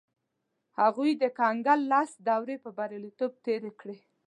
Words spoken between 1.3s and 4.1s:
کنګل لس دورې په بریالیتوب تېرې کړې.